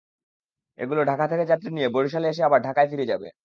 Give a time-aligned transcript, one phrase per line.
[0.79, 3.27] এগুলো ঢাকা থেকে যাত্রী নিয়ে বরিশালে এসে আবার ঢাকায় ফিরে যাবে।